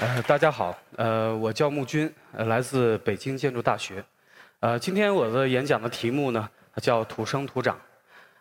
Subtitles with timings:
[0.00, 4.04] 呃，大家好，呃，我叫穆军，呃，来自北京建筑大学。
[4.58, 6.50] 呃，今天我的演讲的题目呢
[6.82, 7.80] 叫“土生土长”。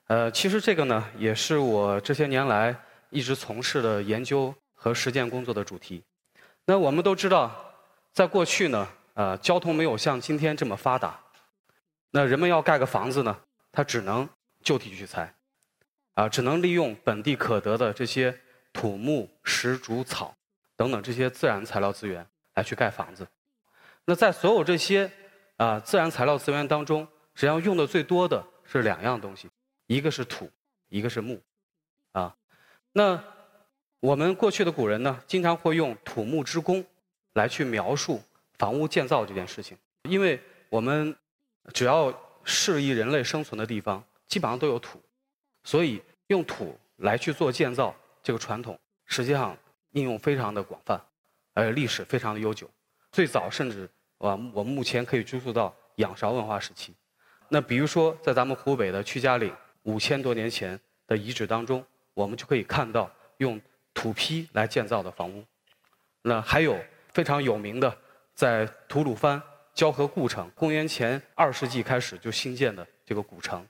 [0.08, 2.76] 呃，其实这个呢也是我这些年来
[3.12, 6.02] 一直从事的研究和实践工作的主题。
[6.66, 7.54] 那我们都知道，
[8.12, 11.20] 在过去呢，呃，交通没有像今天这么发达，
[12.10, 13.38] 那人们要盖个房子呢，
[13.72, 14.28] 他只能
[14.64, 15.32] 就地取材，
[16.16, 18.36] 啊，只能利用本地可得的这些
[18.74, 20.36] 土木、石、竹、草。
[20.84, 23.26] 等等这些自然材料资源来去盖房子，
[24.04, 25.10] 那在所有这些
[25.56, 29.50] 啊自然材料资源当中，实际上用的最多的是两样东西，
[29.88, 30.52] 一个是土，
[30.90, 31.42] 一个是木，
[32.12, 32.36] 啊，
[32.92, 33.18] 那
[34.02, 36.86] 我们过去的古人呢，经常会用土木之工
[37.36, 38.22] 来去描述
[38.58, 39.78] 房屋建造这件事情，
[40.10, 41.16] 因为我们
[41.74, 42.14] 只要
[42.44, 45.02] 适宜人类生存的地方，基本上都有土，
[45.64, 49.58] 所以用土来去做建造这个传统，实际上。
[49.94, 51.02] 应用非常的广泛，
[51.54, 52.70] 而且历史非常的悠久。
[53.12, 56.94] 最早甚至啊，我们目前可以追溯到仰韶文化时期。
[57.48, 63.62] 那比如说，在咱们湖北的屈家岭五千多年前的遗址当中，我们就可以看到用
[63.94, 65.46] 土坯来建造的房屋。
[66.24, 66.76] 那还有
[67.10, 67.98] 非常有名的，
[68.34, 69.42] 在吐鲁番
[69.76, 73.68] 交河故城，公元前二世纪开始就兴建的这个古城，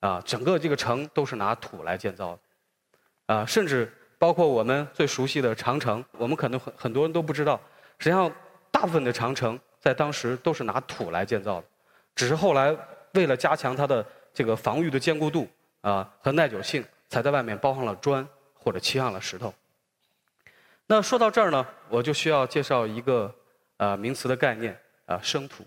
[0.00, 3.92] 啊，整个这个城都是拿土来建造的，啊，甚至。
[4.22, 7.60] 包括我们最熟悉的长城，我们可能很很多人都不知道，
[7.98, 8.30] 实际上
[8.70, 11.66] 大部分的长城在当时都是拿土来建造的，
[12.14, 12.72] 只是后来
[13.14, 15.48] 为了加强它的这个防御的坚固度
[15.80, 19.52] 啊和耐久性，才在外面包上了砖或者漆上了石头。
[20.86, 23.34] 那说到这儿呢，我就需要介绍一个
[23.78, 25.64] 呃名词的概念啊生土，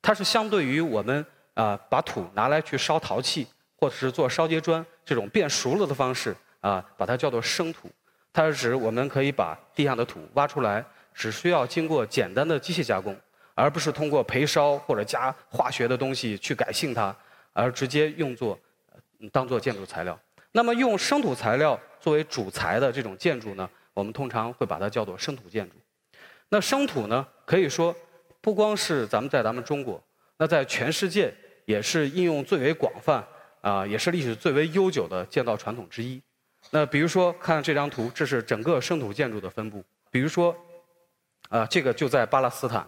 [0.00, 6.36] 它是相对于我们啊把土拿来去烧陶器或者是做烧结砖这种变熟了的方式。
[6.60, 7.90] 啊，把它叫做生土，
[8.32, 10.84] 它是指我们可以把地上的土挖出来，
[11.14, 13.16] 只需要经过简单的机械加工，
[13.54, 17.14] 而不是通过焙烧或者加化学的东西去改性它，
[17.52, 18.58] 而直接用作
[19.32, 20.18] 当做建筑材料。
[20.52, 25.76] 那么用生土材料作为主材的这种建筑呢，我们通常会把它叫做生土建筑。
[26.48, 27.94] 那生土呢，可以说
[28.40, 30.02] 不光是咱们在咱们中国，
[30.36, 31.32] 那在全世界
[31.64, 33.24] 也是应用最为广泛
[33.60, 36.20] 啊，也是历史最为悠久的建造传统之一。
[36.68, 39.82] 那比如说，看这张图，这是整个生土建筑的分布。
[40.10, 40.54] 比如说，
[41.48, 42.86] 啊，这个就在巴勒斯坦，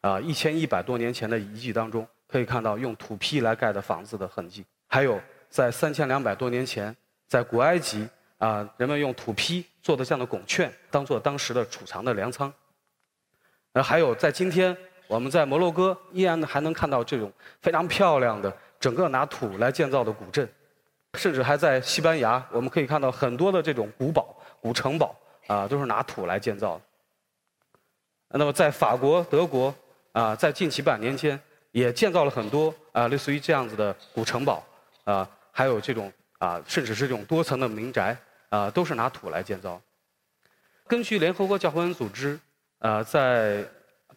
[0.00, 4.64] 啊，一千一百多年前的遗迹当中，可以看到用土坯来盖的房子的痕迹。
[4.88, 6.96] 还有，在三千两百多年前，
[7.28, 8.08] 在古埃及，
[8.38, 12.52] 啊，人们用土坯做的这样的拱券，当做当时的储藏的粮仓。
[13.74, 14.76] 呃，还有在今天，
[15.06, 20.48] 我们在摩洛哥依然还能看到这种非常漂亮的整个拿土来建造的古镇。
[21.14, 25.14] 甚至还在西班牙，我们可以看到很多的这种古堡、古城堡
[25.48, 28.38] 啊，都是拿土来建造的。
[28.38, 29.74] 那么在法国、德国
[30.12, 31.38] 啊，在近几百年间
[31.72, 34.64] 也建造了很多啊，类似于这样子的古城堡
[35.02, 38.16] 啊，还有这种啊，甚至是这种多层的民宅
[38.48, 39.82] 啊，都是拿土来建造。
[40.86, 42.38] 根据联合国教科文组织
[42.78, 43.64] 啊，在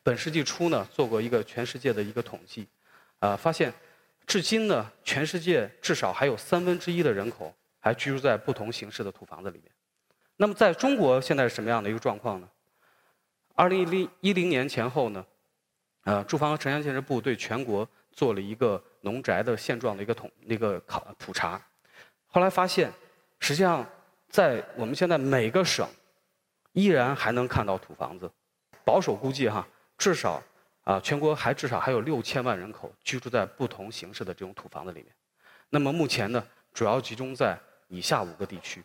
[0.03, 2.67] 本世纪初呢，做过一个全世界的一个统计
[3.17, 3.73] 啊，发现。
[4.25, 9.71] 至今呢，全世界至少还有三分之一的人口还居住在不同形式的土房子里面。
[10.37, 12.49] 那么在中国现在是什么样的一个状况呢？
[13.53, 15.25] 二零一零一零年前后呢，
[16.05, 21.61] 呃，住房和城乡建设部对全国做了一个农宅的现状的一个统那个考普查，
[22.27, 22.91] 后来发现，
[23.39, 23.85] 实际上
[24.29, 25.87] 在我们现在每个省，
[26.71, 28.31] 依然还能看到土房子，
[28.83, 29.67] 保守估计哈，
[29.97, 30.41] 至少。
[30.83, 35.07] 啊，全国还至少还有六千万人口居住在不同形式的这种土房子里面。
[35.69, 37.57] 那么目前呢，主要集中在
[37.87, 38.83] 以下五个地区，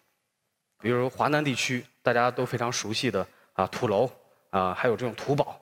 [0.80, 4.08] 比如华南地区，大家都非常熟悉的啊土楼
[4.50, 5.60] 啊，还有这种土堡；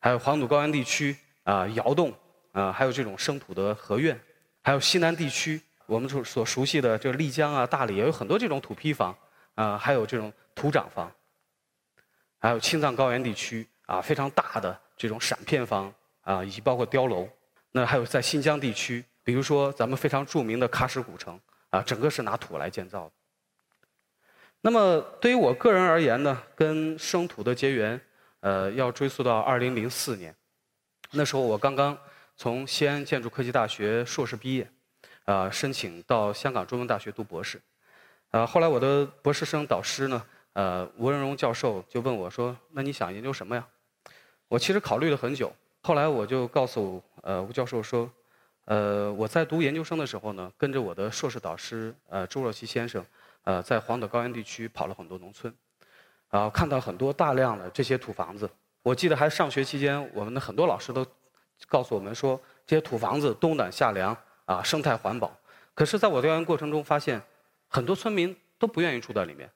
[0.00, 2.12] 还有黄土高原地区啊窑洞
[2.50, 4.16] 啊，还有这种生土的合院；
[4.62, 9.16] 还有西南地区，我们所所熟悉的这个丽江啊、大理也有很多这种土坯房
[9.54, 11.08] 啊，还有这种土长房；
[12.40, 14.80] 还有青藏高原地区啊，非常大的。
[14.96, 15.92] 这种闪片房
[16.22, 17.28] 啊，以及包括碉楼，
[17.72, 21.38] 那还有在新疆地区，比如说咱们非常著名的喀什古城
[21.70, 23.12] 啊，整个是拿土来建造的。
[24.60, 28.00] 那么对于我个人而言呢，跟生土的结缘，
[28.40, 30.34] 呃，要追溯到二零零四年，
[31.10, 31.98] 那时候我刚刚
[32.36, 34.66] 从西安建筑科技大学硕士毕业，
[35.24, 37.60] 啊，申请到香港中文大学读博士，
[38.30, 43.66] 啊，后来我的博士生导师呢，呃，吴仁荣教授就问我说：“那你想研究什么呀？”
[44.54, 45.52] 我其实考虑了很久，
[45.82, 48.08] 后来我就告诉呃吴教授说，
[48.66, 53.04] 呃我在读研究生的时候呢，跟着我的硕士导师呃周若琪先生，
[53.42, 55.52] 呃在黄土高原地区跑了很多农村，
[56.28, 58.48] 啊，看到很多大量的这些土房子。
[58.84, 61.04] 我记得还上学期间，我们的很多老师都
[61.66, 65.36] 告诉我们说，这些土房子冬暖夏凉啊，生态环保。
[65.74, 67.20] 可是，在我调研过程中发现，
[67.66, 69.50] 很多村民都不愿意住在里面，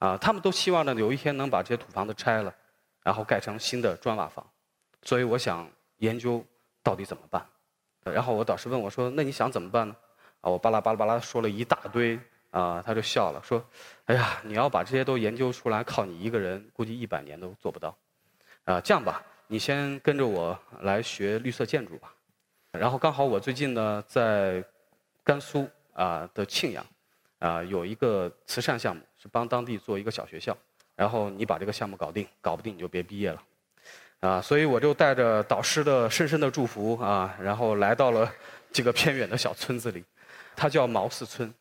[0.00, 2.54] 啊，他们都希望呢有一天能把这些土房子拆了，
[3.04, 4.44] 然后盖成新的砖瓦房。
[5.02, 6.44] 所以，我想研究
[6.82, 7.46] 到底怎么办。
[8.02, 9.94] 然后我导师问我说：“那你想怎么办呢？”
[10.42, 12.18] 啊，我巴拉巴拉巴拉说了一大堆，
[12.50, 13.64] 啊，他就笑了，说
[14.04, 17.96] ：“哎呀，你要把这些都研究出来，靠你一个人，估计一百年都做不到。
[18.64, 22.14] 啊，这样吧，你先跟着我来学绿色建筑吧。
[22.72, 24.62] 然后刚好我最近呢在
[25.22, 26.84] 甘肃啊的庆阳，
[27.38, 30.54] 啊有一个慈善项目，是帮当地做一个小学校。
[30.96, 33.42] 然后你把这个项目搞定，搞不定你就别毕业了。
[34.20, 38.32] 啊，所以我就带着导师的深深的祝福啊，然后来到了
[38.72, 40.02] 这个偏远的小村子里。”
[40.56, 41.52] 它叫毛寺村，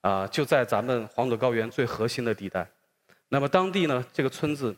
[0.00, 2.68] 啊，就在咱们黄土高原最核心的地带。
[3.28, 4.76] 那么当地呢，这个村子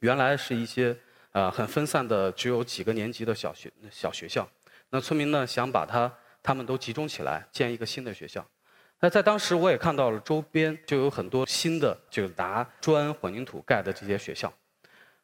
[0.00, 0.96] 原来是一些
[1.32, 4.48] 啊很分散的，只有几个年级的小学小学校。
[4.88, 6.10] 那村民呢想把它
[6.42, 8.44] 他们都集中起来，建一个新的学校。
[9.04, 14.50] 那在当时我也看到了周边就有很多新的就拿砖混凝土盖的这些学校，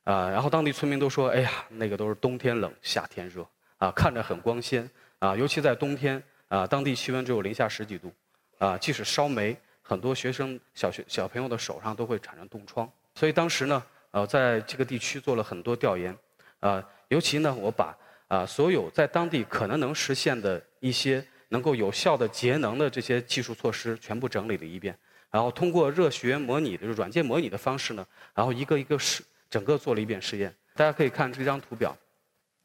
[0.05, 3.43] 啊，然后当地村民都说：“哎呀，那个都是冬天冷，夏天热，
[3.79, 4.87] 啊，看着很光鲜，
[5.19, 8.13] 啊，尤其在冬天。”啊，当地气温只有零下十几度，
[8.59, 12.87] 啊，即使烧煤，很多学生、小学小朋友的手上都会产生冻疮。
[13.15, 16.15] 所以当时呢，呃，在这个地区做了很多调研，
[16.59, 17.97] 啊，尤其呢，我把
[18.29, 24.99] 啊所有在当地可能能实现的一些能够有效的节能的这些技术措施全部整理了一遍，
[25.31, 28.05] 然后通过热学模拟的软件模拟的方式呢，
[28.35, 30.53] 然后一个一个试，整个做了一遍试验。
[30.75, 31.97] 大家可以看这张图表，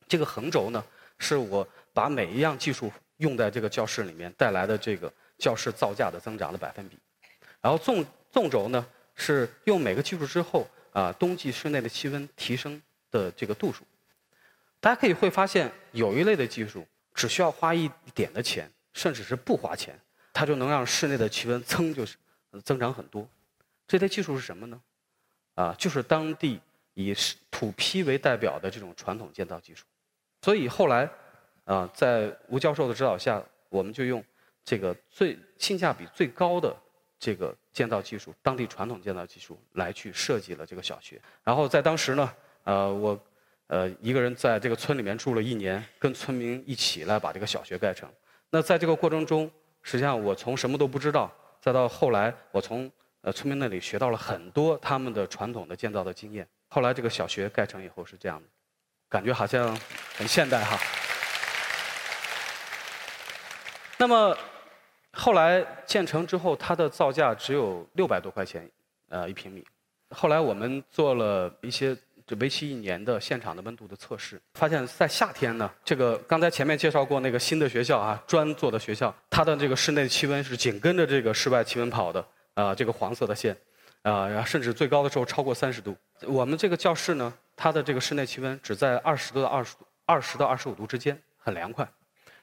[0.07, 0.81] 这个横轴呢，
[1.19, 2.91] 是我把每一样技术。
[3.19, 6.97] 用在这个教室里面带来的这个教室造价的增长的百分比，
[7.61, 8.85] 然后纵纵轴呢
[9.15, 13.85] 是用每个技术之后啊冬季室内的气温提升的这个度数。
[14.81, 19.95] 大家可以会发现有一类的技术只需要花一点的钱，甚至是不花钱，
[20.33, 22.17] 它就能让室内的气温噌就是
[22.63, 23.29] 增长很多。
[23.87, 24.81] 这类技术是什么呢？
[25.53, 26.59] 啊，就是当地
[26.95, 27.13] 以
[27.51, 29.85] 土坯为代表的这种传统建造技术。
[30.41, 31.07] 所以后来。
[31.65, 34.23] 啊，在吴教授的指导下，我们就用
[34.63, 36.77] 这个最性价比最高的
[37.17, 41.19] 这个建造技术，当地传统建造技术来去设计了这个小学。
[41.43, 42.33] 然后在当时呢，
[42.65, 43.19] 呃，我
[43.65, 48.07] 呃一个人在这个村里面住了一年，跟村民一起来把这个小学盖成。
[48.55, 51.29] 那在这个过程中，实际上我从什么都不知道，
[51.59, 56.47] 再到后来我从呃村民那里学到了很多他们的传统的建造的经验。
[56.69, 58.47] 后来这个小学盖成以后是这样的，
[59.09, 59.77] 感觉好像
[60.15, 60.79] 很现代哈。
[63.97, 64.33] 那么
[65.11, 68.71] 后来建成之后，它的造价只有六百多块钱，
[69.09, 69.65] 呃，一平米。
[70.11, 71.93] 后来我们做了一些
[72.27, 82.25] 这为期一年的现场的温度的测试，发现，在夏天呢，这个刚才前面介绍过那个新的学校啊，砖做的学校，它的这个室内气温是紧跟着这个室外气温跑的，
[82.55, 83.55] 啊，这个黄色的线，
[84.01, 85.95] 啊，然后甚至最高的时候超过三十度。
[86.25, 89.75] 我们这个教室呢，它的这个室内气温只在二十度到二十
[90.07, 91.87] 二十到二十五度之间，很凉快。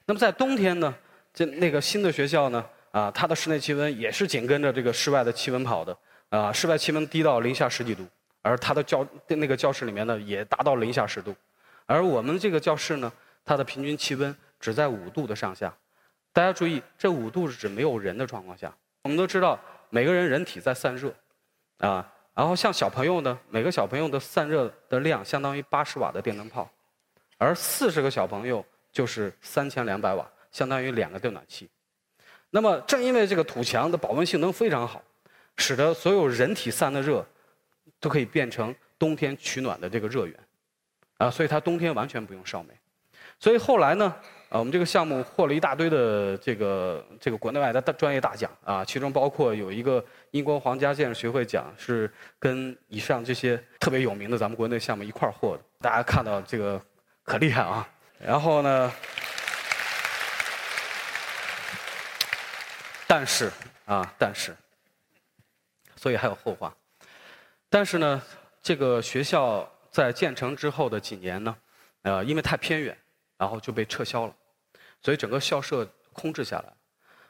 [0.05, 0.95] 那么在冬天呢？
[1.33, 5.97] 这那个新的学校呢，啊，它的室内气温也是紧跟着这个室外的气温跑的，
[6.29, 8.05] 啊，室外气温低到零下十几度，
[8.43, 11.35] 而它的教那个教室里面呢也达到零下十度，
[11.87, 13.11] 而我们这个教室呢，
[13.43, 15.75] 它的平均气温只在五度的上下。
[16.31, 18.71] 大家注意，这五度是指没有人的状况下。
[19.01, 19.59] 我们都知道，
[19.89, 21.11] 每个人人体在散热，
[21.79, 26.69] 啊，然后像小朋友呢，每个小朋友的散热的量相当于八十瓦的电灯泡，
[27.39, 30.29] 而四十个小朋友就是三千两百瓦。
[30.53, 31.67] 相当于两个电暖气，
[32.51, 35.01] 那么正因为这个土墙的保温性能非常好，
[35.57, 37.25] 使得所有人体散的热
[38.03, 40.37] 都可以变成冬天取暖的这个热源，
[41.19, 42.73] 啊，所以它冬天完全不用烧煤。
[43.39, 44.13] 所以后来呢，
[44.49, 55.63] 啊，我们这个项目获了一大堆的这个这个国内外的大专业大奖啊，其中包括有一个英国皇家建筑学会奖，是跟以上这些特别有名的咱们国内项目一块儿获的。
[55.79, 56.81] 大家看到这个
[57.23, 57.87] 可厉害啊！
[58.19, 58.91] 然后呢？
[63.07, 63.49] 但是
[63.85, 64.53] 啊，但是，
[65.95, 66.75] 所以还有后话。
[67.73, 68.21] 但是呢，
[68.61, 71.57] 这个学校在建成之后的几年呢，
[72.03, 72.95] 呃，因为太偏远，
[73.35, 74.35] 然后就被撤销了，
[75.01, 76.71] 所以整个校舍空置下来。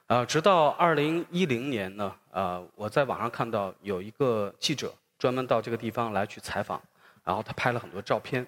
[0.07, 6.81] 呃，直到二零一零年呢，呃，我在网上看到有一个记者专门到这个地方来去采访，
[7.23, 8.45] 然后他拍了很多照片，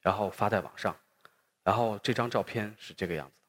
[0.00, 0.96] 然后发在网上，
[1.62, 3.46] 然后这张照片是这个样子的。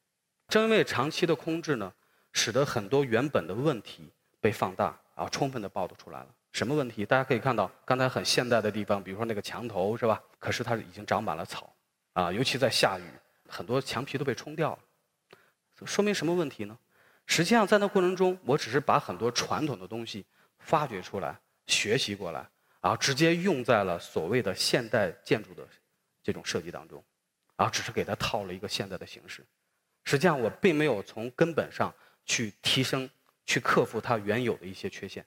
[0.50, 1.92] 正因为长期的空置呢。
[2.34, 4.08] 使得很多原本的问题
[4.40, 6.28] 被放大，然后充分的暴露出来了。
[6.58, 7.06] 什么问题？
[7.06, 10.20] 大家可以看到，刚才很现代的地方，比如说那个墙头是吧？
[10.40, 11.72] 可是它已经长满了草，
[12.14, 13.04] 啊，尤其在下雨，
[13.48, 14.80] 很多墙皮都被冲掉了。
[15.86, 16.76] 说明什么问题呢？
[17.28, 20.26] 实际上在那过程中，我只是把很多传统的东西
[20.58, 22.40] 发掘出来、学习过来，
[22.82, 25.64] 然后直接用在了所谓的现代建筑的
[26.24, 27.04] 这种设计当中，
[27.56, 29.46] 然后只是给它套了一个现代的形式。
[30.06, 31.94] 实际上我并没有从根本上
[32.26, 33.08] 去提升、
[33.46, 35.24] 去克服它原有的一些缺陷。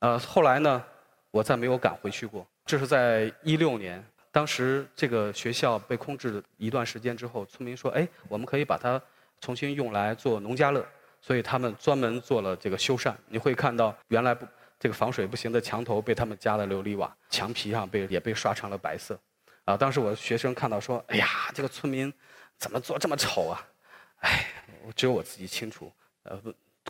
[0.00, 0.84] 呃，后来呢，
[1.30, 2.46] 我再没有赶回去过。
[2.66, 9.00] 这是在一六年，当时这个学校被空置一段时间之后，村民说：“哎，我们可以把它
[9.40, 10.84] 重新用来做农家乐。”
[11.22, 13.14] 所以他们专门做了这个修缮。
[13.28, 14.46] 你会看到原来不
[14.78, 19.18] 这个防水不行的墙头被他们加了琉璃瓦，墙皮上被也被刷成了白色。
[19.66, 22.10] 啊，当时我的学生看到说：“哎呀，这个村民
[22.56, 23.60] 怎么做这么丑啊？”
[24.20, 24.46] 哎，
[24.96, 25.92] 只有我自己清楚。
[26.22, 26.40] 呃，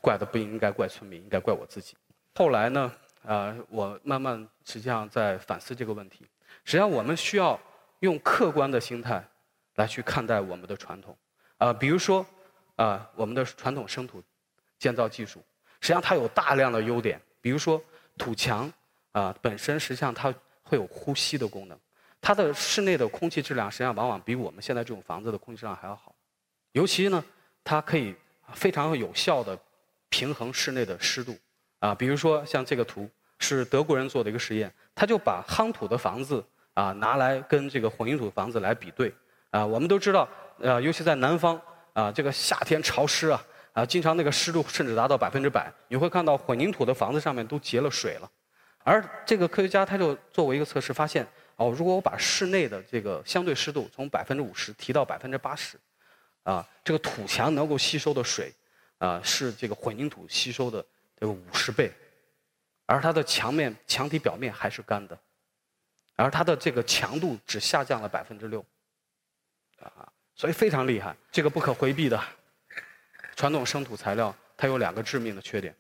[0.01, 1.97] 怪的不应该怪村民，应该怪我自己。
[2.35, 6.27] 后来呢，呃，我慢慢实际上在反思这个问题。
[6.65, 7.59] 实际上，我们需要
[8.01, 9.23] 用客观的心态
[9.75, 11.17] 来去看待我们的传统。
[11.59, 12.25] 啊，比如说，
[12.77, 14.23] 啊，我们的传统生土
[14.79, 15.43] 建造技术，
[15.81, 17.21] 实际上它有大量的优点。
[17.41, 17.83] 比如说，
[18.17, 18.73] 土墙
[19.13, 20.33] 啊，本身实际上它
[20.63, 21.79] 会有呼吸的功能，
[22.21, 26.15] 它的室内的空气质量实际上往往比我们现在这种房子的空气质量还要好。
[26.73, 27.23] 尤其呢，
[27.65, 28.15] 它可以
[28.55, 29.59] 非常有效的
[30.09, 31.37] 平衡室内的湿度。
[31.81, 36.45] 啊，比如说像这个图是德国人做的一个实验，他就把夯土的房子
[36.75, 39.13] 啊拿来跟这个混凝土房子来比对。
[39.51, 40.29] 啊，我们都知道，
[40.61, 41.61] 呃，尤其在南方
[41.93, 45.73] 啊，这个夏天潮湿啊，啊，经常那个湿度甚至达到百分之百。
[45.89, 48.31] 你会看到混凝土的房子上面都结了水了。
[48.85, 55.77] 而这个科学家他就做过一个测试，发现哦，如果我把室内的这个相对湿度从百分之五十提到百分之八十，
[56.45, 58.53] 啊，这个土墙能够吸收的水
[58.99, 60.85] 啊，是这个混凝土吸收的。
[61.21, 61.93] 有五十倍，
[62.87, 65.19] 而它的墙面、墙体表面还是干的，
[66.17, 68.65] 而它的这个强度只下降了百分之六，
[69.79, 71.15] 啊，所以非常厉害。
[71.31, 72.21] 这个不可回避的，
[73.37, 75.75] 传统生土材料它有两个致命的缺点，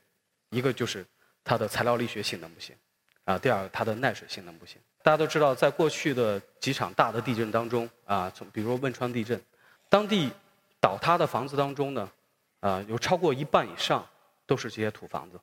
[0.50, 1.04] 一个就是
[1.42, 2.76] 它的材料力学性能不行，
[3.25, 4.78] 啊，第二个它的耐水性能不行。
[5.02, 9.42] 大家都知道，在过去的几场大的地震当中，啊，从比如汶川地震，
[9.88, 10.30] 当地
[10.78, 12.12] 倒塌的房子当中呢，
[12.61, 14.06] 啊，有超过一半以上。
[14.50, 15.38] 都是这些土房子，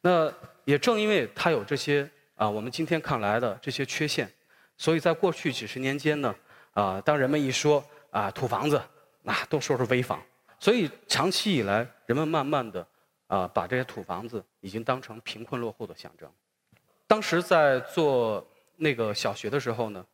[0.00, 4.28] 那也正因为它有这些啊，我们今天看来的这些缺陷，
[4.76, 6.34] 所以在过去几十年间呢，
[6.72, 8.82] 啊，当人们一说啊土房子，
[9.22, 10.20] 那都说是危房，
[10.58, 12.84] 所以长期以来，人们慢慢的
[13.28, 16.28] 啊把这些土房子已经当成贫困落后的象征。
[17.06, 20.04] 当时在做那个小学的时候呢，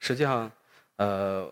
[0.00, 0.50] 实际上，
[0.96, 1.48] 呃，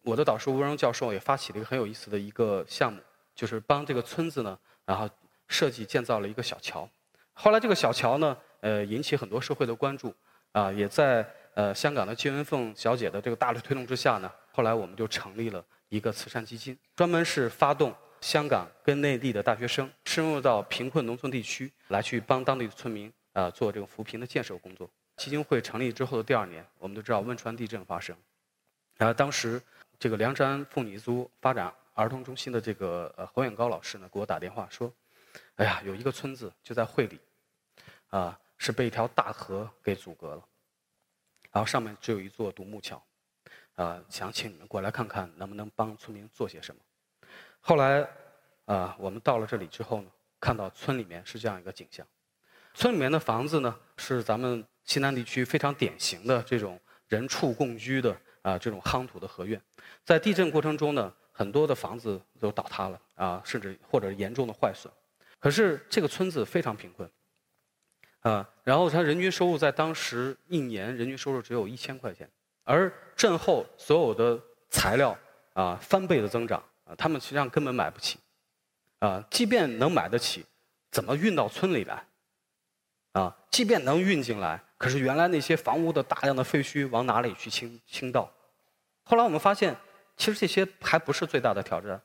[0.00, 3.02] 我的导师吴荣教授也发起了一个很有意思的一个项目，
[3.34, 4.58] 就是帮这个村子呢。
[4.86, 5.08] 然后
[5.48, 6.88] 设计建造了一个小桥，
[7.32, 10.14] 后来这个小桥呢，呃，引起很多社会的关注，
[10.52, 24.88] 啊，也在呃香港的金文凤小姐的这个大力推动之下呢，后来我们就成立了一个慈善基金，专门是发动香港跟内地的大学生深入到贫困农村地区，来去帮当地的村民啊做这个扶贫的建设工作。
[25.16, 28.16] 基金会成立之后的第二年，我们都知道汶川地震发生，
[28.96, 29.62] 然后当时
[29.98, 31.72] 这个梁山妇女族发展。
[31.94, 34.92] 儿童中心的这个呃侯远高老师呢，给我打电话说
[35.54, 37.20] ：“哎呀，有一个村子就在会里，
[38.08, 40.44] 啊，是被一条大河给阻隔了，
[41.52, 43.00] 然后上面只有一座独木桥，
[43.76, 46.80] 啊，想请你们过来看看，能不能帮村民做些什么。”
[47.62, 48.04] 后来，
[48.64, 50.10] 啊，我们到了这里之后呢，
[50.40, 52.04] 看到村里面是这样一个景象，
[52.74, 59.62] 村里面的房子呢是咱们西南地区非常典型的这种人畜共居的啊这种夯土的合院，
[60.02, 61.14] 在地震过程中呢。
[61.36, 64.90] 很多的房子都倒塌了啊，甚至或者严重的坏损。
[65.40, 67.10] 可是这个村子非常贫困，
[68.20, 72.30] 啊，然后他人均收入在当时一年人均收入只有一千块钱，
[72.62, 75.18] 而震后所有的材料
[75.54, 78.20] 啊翻倍的增长啊，他们实际上根本买不起，
[79.00, 80.46] 啊，即便能买得起，
[80.92, 82.06] 怎么运到村里来？
[83.12, 88.32] 啊，即便能运进来，可是原来那些房屋的大量的废墟往哪里去倾倾倒？
[89.02, 89.76] 后来我们发现。
[90.16, 92.00] 其实这些还不是最大的挑战，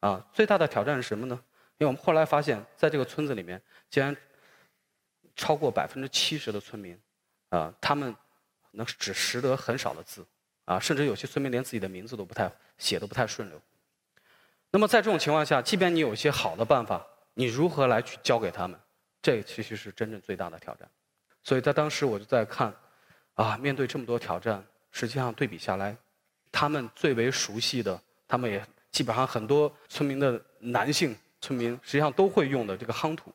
[0.00, 1.40] 啊，最大的挑战是什么呢？
[1.78, 4.16] 因为我们后来发现，在这个村子里面，竟然
[5.36, 6.98] 超过百分之七十的村民，
[7.50, 8.14] 啊，他们
[8.72, 10.26] 能只识得很少的字，
[10.64, 13.60] 啊，甚至有些村民连自己的名字都不太写的不太顺溜。
[14.70, 18.78] 那么在这种情况下，即便你有一些好的办法，你如何来去教给他们？
[19.22, 20.88] 这其实是真正最大的挑战。
[21.42, 22.74] 所以在当时我就在看，
[23.34, 25.96] 啊，面对这么多挑战，实际上对比下来。
[26.50, 33.32] 他们最为熟悉的，他们也基本上很多村民的男性村民实际上都会用的这个夯土，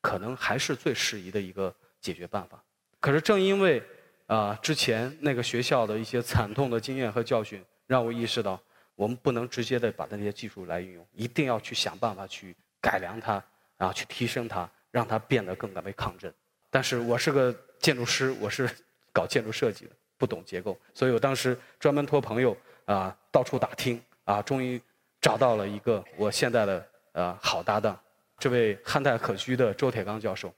[0.00, 2.62] 可能还是最适宜的一个解决办法。
[3.00, 3.82] 可是正因为
[4.26, 8.60] 啊之前那个学校的一些惨痛的经验和教训，让我意识到，
[8.94, 13.42] 我们不能直接的把那些技术来运用，一定要去想办法去改良它，
[13.76, 16.32] 然后去提升它，让它变得更加为抗震。
[16.70, 18.70] 但是我是个建筑师，我是
[19.12, 24.78] 搞建筑设计的，不懂结构，所以我当时专门托朋友啊到处打听啊，终于
[25.18, 27.98] 找到了一个我现在的呃好搭档，
[28.38, 30.52] 这位汉代可居的周铁刚教授。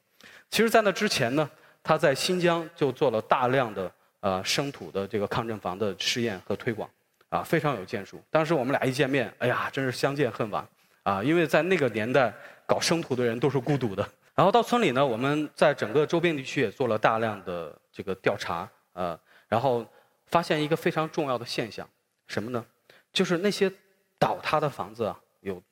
[0.50, 1.48] 其实，在那之前呢，
[1.80, 6.90] 他在新疆就做了大量的呃生土的这个抗震房的试验和推广，
[7.28, 8.20] 啊，非常有建树。
[8.30, 10.66] 当时我们俩一见面，哎呀，真是相见恨晚
[11.04, 11.22] 啊！
[11.22, 12.34] 因为在那个年代，
[12.66, 14.06] 搞生土的人都是孤独的。
[14.34, 19.18] 然后到村里呢，我们在整个周边地区也做了大量的这个调查，呃，
[19.52, 19.86] 然后
[20.28, 21.86] 发现一个非常重要的现象，
[22.26, 22.64] 什么呢？
[23.12, 23.70] 就是那些
[24.18, 25.62] 倒塌的房子啊，有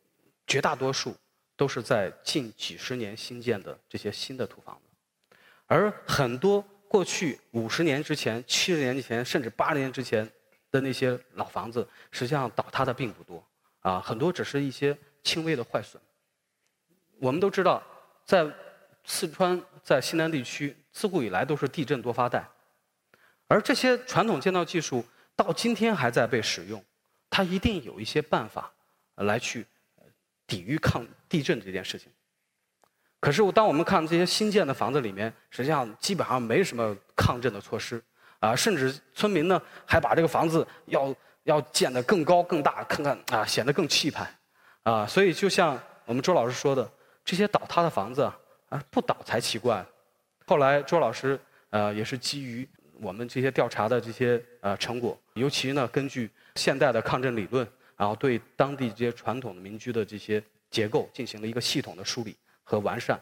[0.46, 1.16] 绝大多数
[1.56, 5.34] 都是在近几十年新建的这些新的土房子，
[5.64, 10.30] 而很多过去五十年之前、七十年前，甚至八十年之前
[10.70, 13.42] 的那些老房子，实际上倒塌的并不多，
[13.80, 15.98] 啊，很多只是一些轻微的坏损。
[17.18, 17.82] 我们都知道。
[18.26, 18.46] 在
[19.04, 22.46] 四川，在西南地区，自古以来都是地震多发带，
[23.50, 25.04] 而这些传统建造技术
[25.34, 26.82] 到今天还在被使用，
[27.28, 28.72] 它一定有一些办法
[29.16, 29.66] 来去
[30.46, 32.08] 抵御抗地震这件事情。
[33.18, 38.00] 可是，当我们看这些新建的房子里面，实际上基本上没什么抗震的措施
[38.38, 44.32] 啊，甚至村民呢还把这个房子要要建得更高更大，看看啊显得更气派
[44.84, 45.04] 啊。
[45.04, 46.88] 所以，就像我们周老师说的。
[47.22, 48.22] 这些倒塌的房子
[48.70, 49.84] 啊，不倒才奇怪。
[50.46, 51.38] 后来周老师
[51.68, 52.68] 呃也是基于
[53.00, 63.20] 我们这些调查的这些呃成果，尤其呢根据现代的抗震理论，然后对当地这些传统的民居的这些结构进行了一个系统的梳理和完善，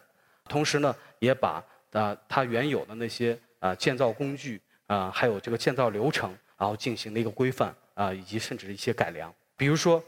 [0.48, 9.32] 同时呢也把啊它原有的那些啊建造工具啊还有这个建造流程，然后进行了一个规范啊以及甚至一些改良。
[9.56, 10.02] 比如说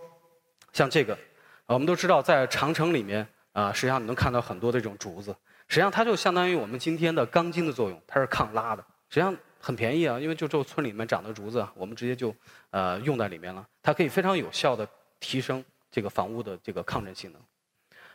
[0.73, 1.19] 像这个，
[1.67, 3.27] 我们都知道在长城里面。
[3.53, 5.35] 啊，实际上你能看到很多这种竹子，
[5.67, 8.85] 实际上它就相当于我们今天的钢筋的作用，它是抗拉的。
[9.09, 12.35] 实际上很便宜啊，因为就这村里面长的竹子，我们直接就
[12.71, 14.89] 呃用在里面了，它可以非常有效的
[15.21, 17.43] 提升这个房屋的这个抗震性能。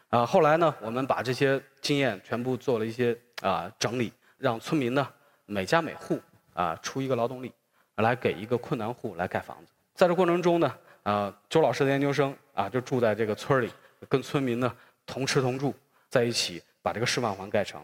[0.09, 5.07] 啊，后来呢，我们把这些经验全部做了一些啊整理，让村民呢
[5.45, 6.19] 每家每户
[6.53, 7.53] 啊出一个劳动力，
[7.95, 9.71] 来给一个困难户来盖房子。
[9.93, 13.71] 在这过程中呢，啊，周老师的研究生啊就住在这个村里，
[14.09, 14.75] 跟村民呢。
[15.07, 15.71] 同吃同住
[16.09, 17.79] 在一起，把这个示范房盖成。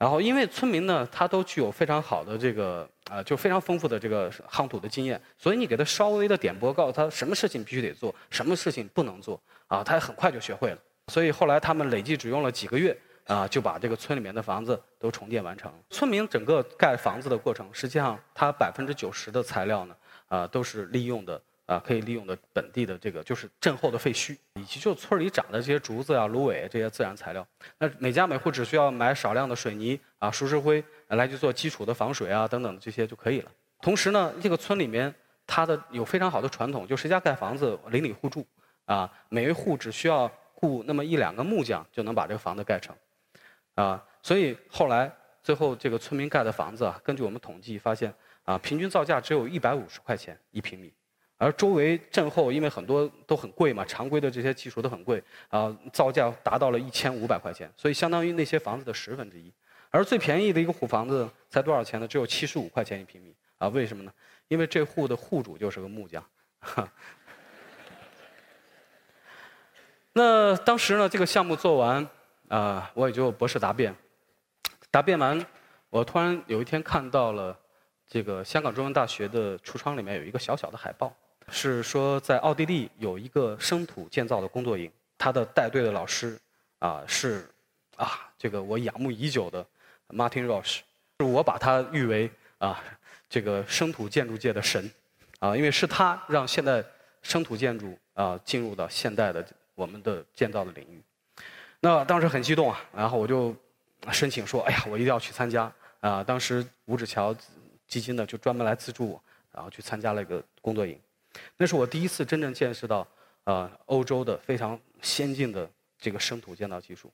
[0.00, 10.78] 然后，因为村民呢，他都具有非常好的这个啊，就非常丰富的这个夯土的经验，所以你给他稍微的点拨，告诉他什么事情必须得做，什么事情不能做，啊，他很快就学会了。
[11.08, 15.70] 所以后来他们累计只用了几个月，啊，就把这个村里面的房子都重建完成。
[15.90, 19.94] 村民整个盖房子的过程，实际上他百分之九十的材料呢，
[20.28, 21.38] 啊，都是利用的。
[21.70, 27.46] 啊，可以利用的本地的这个就是震后的废墟，以及就村里长的这些竹子啊、芦苇这些自然材料。
[27.78, 33.52] 那每家每户只需要买少量的水泥啊、熟石灰来去做基础的防水啊等等这些就可以了。
[33.80, 35.14] 同时呢，这个村里面
[35.46, 38.44] 它的有非常好的传统，就谁家盖房子邻里互助
[38.86, 42.92] 啊，每一户只需要雇那么一两个木匠就能把这个房子盖成
[43.76, 44.04] 啊。
[44.24, 45.08] 所以后来
[45.40, 50.92] 最后这个村民盖的房子啊，根据我们统计发现啊，平均造价只有一百五十块钱一平米。
[51.40, 59.50] 而周围震后，因为很多都很贵嘛，常规的这些技术都很贵，啊，造价达到了一千五百块钱，所以相当于那些房子的十分之一。
[59.88, 62.06] 而最便宜的一个虎房子才多少钱呢？
[62.06, 63.34] 只有七十五块钱一平米。
[63.56, 64.12] 啊，为什么呢？
[64.48, 66.22] 因为这户的户主就是个木匠。
[70.12, 72.06] 那当时呢，这个项目做完，
[72.48, 73.96] 啊，我也就博士答辩。
[74.90, 75.42] 答辩完，
[75.88, 77.58] 我突然有一天看到了
[78.06, 81.16] 这个香港中文大学的橱窗里面有一个小小的海报。
[81.50, 86.38] 是说，在奥地利有一个生土建造的工作营，他的带队的老师
[86.78, 87.48] 啊是
[87.96, 89.66] 啊，这个我仰慕已久的
[90.08, 90.80] Martin Roche，
[91.18, 92.82] 是我把他誉为啊
[93.28, 94.90] 这个生土建筑界的神
[95.40, 96.82] 啊，因为是他让现代
[97.22, 101.02] 生土建筑啊进入到现代的我们的建造的领域。
[101.80, 103.54] 那当时很激动啊，然后我就
[104.12, 106.22] 申请说，哎呀，我一定要去参加啊！
[106.24, 107.34] 当时五指桥
[107.86, 110.98] 基金呢就专门来资助我，然后去参加了一个工作营。
[111.56, 113.06] 那是我第一次真正见识到，
[113.44, 117.12] 啊，欧洲的非常先进的这个生土建造技术。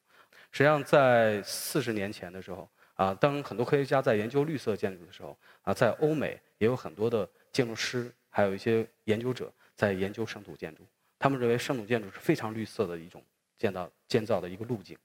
[0.52, 10.82] 实际上，在四十年前的时候，啊，当很多科学家在研究绿色建筑的时候，啊，在欧美也有很多的建筑师，还有一些研究者在研究生土建筑。
[11.18, 13.22] 他们认为生土建筑是非常绿色的一种
[13.58, 14.96] 建造建造的一个路径。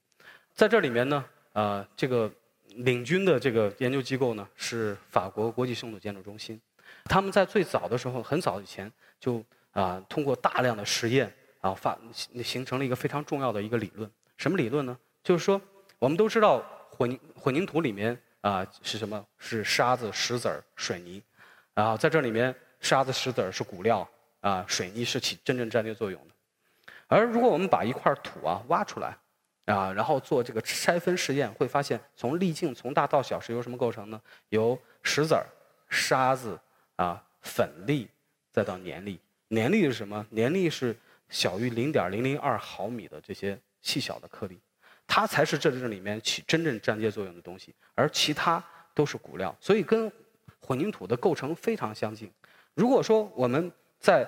[0.54, 2.30] 在这里面呢，呃，这个
[2.76, 6.60] 领军的这个研究机构呢是法国国际生土建筑中心。
[7.04, 14.10] 他们在最早的时候，很早以前就啊通过大量的实验啊发形形成了一个非常重要的一个理论。
[14.36, 14.96] 什么理论呢？
[15.22, 15.60] 就是说，
[15.98, 19.24] 我们都知道混混凝土里面啊是什么？
[19.38, 21.22] 是沙子、石子儿、水泥。
[21.74, 24.08] 啊，在这里面，沙子、石子儿是骨料
[24.40, 26.34] 啊，水泥是起真正粘接作用的。
[27.06, 29.16] 而如果我们把一块土啊挖出来。
[29.66, 34.20] 啊，然后做这个拆分试验，会发现从粒径从大到小是由什么构成呢？
[34.48, 35.46] 由石子儿、
[35.88, 36.58] 沙子
[37.02, 38.08] 啊、粉粒，
[38.52, 39.18] 再到粘粒。
[39.50, 40.24] 粘粒是什么？
[40.36, 40.96] 粘粒是
[41.28, 44.56] 小于零点零零二毫米的这些细小的颗粒，
[45.06, 48.62] 它才是这这里面起真正粘接作用的东西，而其他
[48.94, 49.54] 都是骨料。
[49.60, 50.10] 所以跟
[50.60, 52.30] 混凝土的构成非常相近。
[52.74, 54.24] 如果说我们在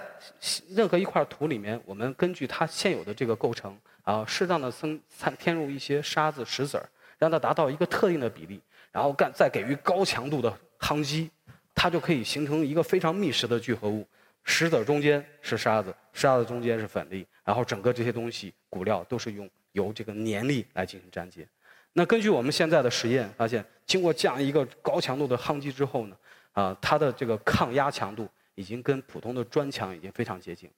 [0.68, 3.78] 任何一块土里面，我们根据它现有的这个构成。
[4.02, 8.60] 啊，适当的增掺添入一些沙子、石子儿，让它达到一个特定的比例，
[8.92, 11.30] 然后干再给予高强度的夯击，
[11.74, 14.06] 它就可以形成一个非常密实的聚合物。
[14.44, 21.48] 石子中间是沙子，沙子中间是粉粒，然后整个这些东西骨料都是用由这个粘力来进行粘接。
[21.94, 26.16] 那根据我们现在的实验发现，经过这样一个高强度的夯击之后呢，
[26.52, 30.70] 啊，它的这个抗压强度已经跟普通的砖墙已经非常接近。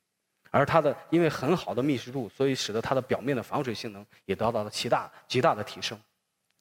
[0.52, 5.98] 而它的因为很好的密实度，所以使得它的表面的防水性能也得到了极大极大的提升。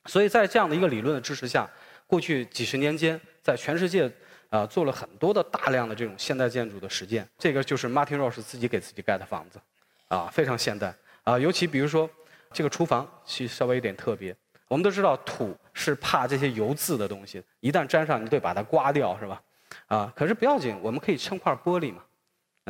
[0.06, 1.70] 所以在这样的一个理论的支持下，
[2.08, 4.12] 过去几十年间，在全世界
[4.56, 7.28] 啊做了很多的大量的这种现代建筑的实践。
[7.38, 9.60] 这个就是 Martin Rose 自己给自己盖的房子，
[10.08, 11.38] 啊，非常现代啊。
[11.38, 12.10] 尤其比如说
[12.52, 14.36] 这个厨房，其实稍微有点特别。
[14.68, 19.42] 我们都知道土是怕这些油渍的东西，一旦沾上，你得把它刮掉，是吧？
[19.88, 22.02] 啊，可是不要紧，我们可以撑块玻璃嘛，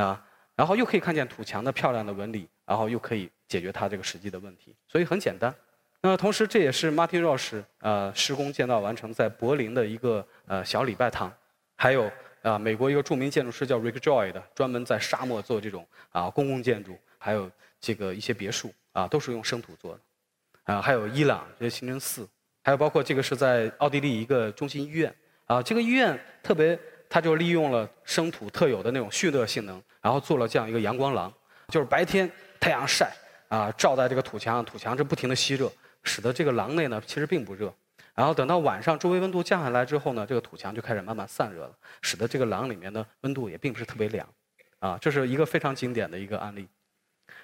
[0.03, 0.25] 啊。
[0.55, 5.53] 然后又可以看见土墙的漂亮的纹理，然后又可以解决它这个实际的问题，所以很简单。
[6.01, 11.29] 那同时这也是 Martin Rose 呃施工建造完成在柏林的一个呃小礼拜堂，
[11.75, 12.11] 还有
[12.41, 22.27] 啊美国一个著名建筑师叫 Rick Joy 的，专门在沙漠做这种啊公共建筑，还有这个一些别墅啊都是用生土做的，啊还有伊朗这些清真寺，
[22.63, 25.13] 还有包括这个是在奥地利一个中心医院
[25.45, 26.79] 啊这个医院特别。
[27.07, 31.31] 他就利用了生土特有的那种蓄热性能，然后做了这样一个阳光廊，
[31.67, 33.13] 就是白天太阳晒
[33.47, 35.71] 啊，照在这个土墙上，土墙是不停的吸热，
[36.03, 37.73] 使得这个廊内呢其实并不热。
[38.15, 44.27] 然后等到晚上周围温度降下来之后呢，这个土墙就开始慢慢散热了，使得这个廊里面的温度也并不是特别凉，
[44.79, 46.67] 啊，这是一个非常经典的一个案例。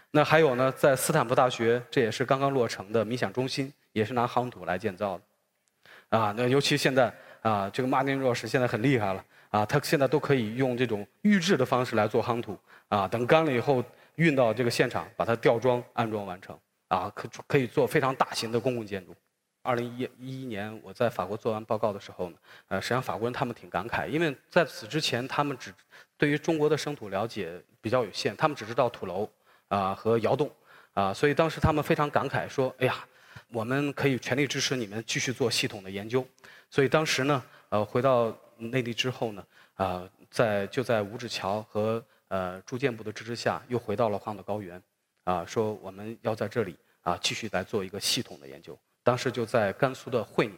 [0.09, 9.23] 那还有呢，在斯坦福大学，这也是刚刚落成的冥想中心，也是拿夯土来建造的，啊，那尤其现在啊，这个马丁若是现在很厉害了。
[9.51, 12.57] 啊，他现在都可以用这种预制的方式来做夯土，
[12.87, 13.83] 啊，等干了以后
[14.15, 16.57] 运到这个现场，把它吊装安装完成，
[16.87, 19.13] 啊，可可以做非常大型的公共建筑。
[19.61, 25.73] 二零一一年我在法国做完报告的时候呢，呃，实际上法国人他们挺感慨，因为在此之前他们只
[26.17, 29.29] 对于中国的生土了解比较有限，他们只知道土楼
[29.67, 30.51] 啊和窑洞，
[30.93, 33.05] 啊，所以当时他们非常感慨说，哎呀，
[33.49, 36.25] 我们可以全力支持你们继续做系统的研究。
[36.69, 38.35] 所以当时呢，呃，回到。
[38.69, 39.43] 内地之后呢，
[39.73, 44.79] 啊，在就在吴志桥和呃住建部的支持下，又回到了黄岛高原，
[45.23, 48.77] 啊，说我们要在这里啊继续来做一个系统的研究。
[49.03, 50.57] 当时就在甘肃的会宁，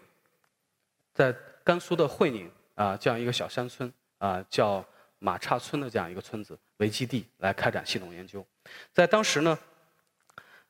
[1.14, 4.84] 在甘肃的会宁啊这样一个小山村啊叫
[5.20, 8.46] 马岔村的这样一个村子为基地来开展系统研究。
[8.92, 9.58] 在当时呢，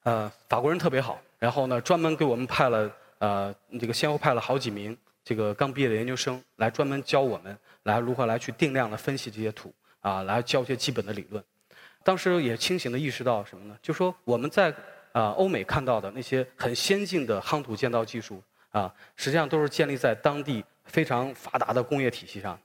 [0.04, 4.98] 呃法国人特别好，然后呢专门给我们派了呃这个先后派了好几名。
[5.26, 11.42] 这个刚毕业的研究生来专门教我们来如何来去定量的分析这些土啊，来教一些基本的理论。
[12.04, 13.80] 当时也清醒的意识到什么呢？
[13.82, 14.76] 就说我们在
[15.14, 22.60] 啊欧美看到的那些很先进的夯土建造技术啊，实际上都是建立在当地非常发达的工业体系上，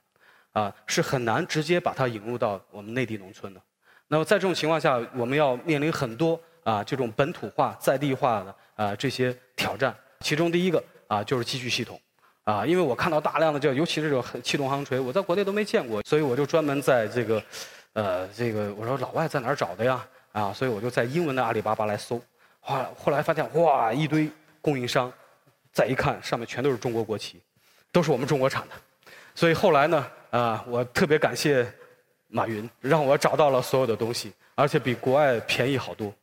[0.51, 3.61] 啊是很难直接把它引入到我们内地农村的。
[4.07, 9.95] 那么在这种情况下，我们要面临很多啊这种本土化、在地化的啊这些挑战。
[10.19, 11.97] 其中第一个啊就是机具系统。
[12.45, 17.43] 啊，因为我看到大量的这，尤其是这种气动夯锤，我在国内都没见过，所以我就专门在这个，
[17.93, 20.03] 呃，这个我说老外在哪儿找的呀？
[20.31, 22.19] 啊，所以我就在英文的阿里巴巴来搜，
[22.95, 24.29] 后来发现哇，一堆
[24.61, 25.11] 供应商，
[25.71, 27.41] 再一看上面全都是中国国旗，
[27.91, 28.75] 都是我们中国产的，
[29.33, 31.67] 所以后来呢，啊，我特别感谢
[32.27, 36.13] 马云，让我找到了所有的东西，而且比国外便宜好多，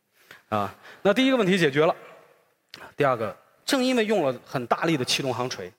[0.49, 1.95] 啊，那第一个问题解决了，
[2.95, 5.71] 第二个，正因为用了很大力的气动夯锤。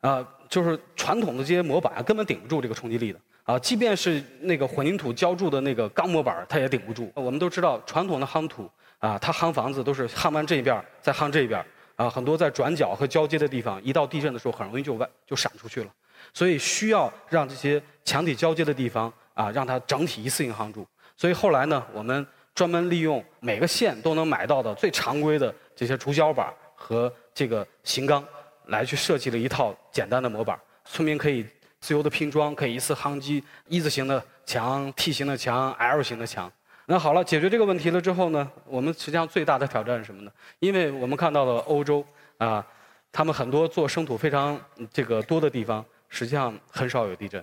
[0.00, 7.08] 啊，就是传统的这些模板根本顶不住这个冲击力的啊，即便是那个混凝土浇筑的那个钢模板，它也顶不住。
[7.14, 8.68] 我们都知道，传统的夯土
[9.02, 11.60] 啊，它夯房子都是夯完这一边再夯这一边
[11.96, 15.90] 啊，很多在转角和交接的地方，一到地震的时候很容易就外就闪出去了。
[16.32, 20.86] 所以需要让这些墙体交接的地方啊，让它整体一次性夯住。
[21.16, 28.24] 所以后来呢，我们专门利用每个县都能买到的最常规的这些竹胶板和这个型钢，
[28.66, 31.44] 来去设计了一套简单的模板，村民可以
[31.80, 36.50] 自由的拼装，可以一次夯击一字形的墙、T 型的墙、L 型的墙。
[36.86, 40.32] 那好了，解决这个问题了之后呢，我们实际上最大的挑战是什么呢？
[40.58, 42.04] 因为我们看到了欧洲
[42.38, 42.66] 啊，
[43.10, 44.60] 他们很多做生土非常
[44.92, 45.84] 这个多的地方。
[46.14, 47.42] 实际上很少有地震，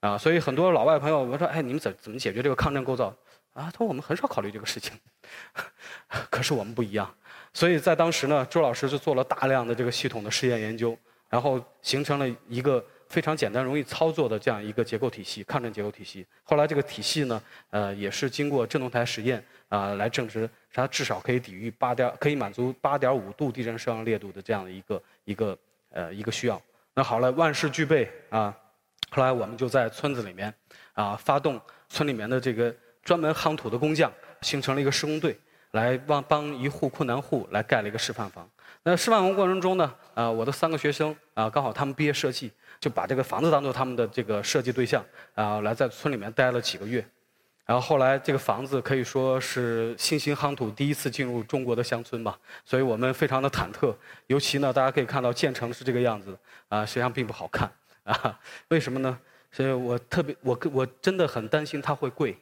[0.00, 3.14] 啊，所以很多老外朋友我说，哎，你们怎怎么解决这个抗震构造？
[3.52, 4.98] 啊，他说我们很少考虑这个事情。
[6.30, 7.14] 可是我们不一样，
[7.52, 10.96] 所以在当时呢，周老师就做了大量的这个系统的实验研究，
[11.28, 16.26] 然后形成了一个非常简单、容易操作的这样一个结构体系——抗震结构体系。
[16.44, 25.58] 后来这个体系呢，呃，也是经过振动台实验啊来证实，它至少可以抵御八点，可以满足八点五度地震伤亡烈度的这样的一个一个
[25.90, 26.60] 呃一个需要。
[26.94, 28.54] 那好了，万事俱备啊！
[29.10, 30.52] 后来我们就在村子里面
[30.92, 35.38] 啊，发动村里面的这个专门夯土的工匠，形成了一个施工队，
[35.70, 38.46] 来帮帮一户困难户来盖了一个示范房。
[38.82, 47.04] 那示范房过程中呢，啊，我的三个学生啊，刚好他们毕业设计，就把这个房子当做他们的这个设计对象啊，来在村里面待了几个月。
[47.66, 53.94] 然后后来这个房子可以说是新型夯土第一次进入中国的乡村吧，所以我们非常的忐忑。
[54.26, 56.34] 尤其呢，大家可以看到建成是这个样子，
[56.70, 57.70] 啊，实际上并不好看，
[58.04, 59.18] 啊，为什么呢？
[59.52, 62.38] 所以我特别，我我真的很担心它会贵，